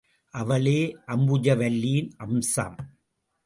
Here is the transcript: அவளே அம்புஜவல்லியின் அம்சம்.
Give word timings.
அவளே 0.33 0.79
அம்புஜவல்லியின் 1.07 2.11
அம்சம். 2.17 2.77